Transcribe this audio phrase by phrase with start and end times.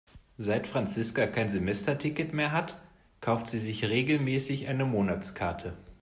[0.39, 2.75] Seit Franziska kein Semesterticket mehr hat,
[3.19, 5.77] kauft sie sich regelmäßig eine Monatskarte.